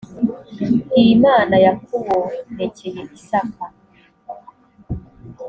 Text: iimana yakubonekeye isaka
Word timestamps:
iimana 1.01 1.55
yakubonekeye 1.65 2.89
isaka 3.17 3.65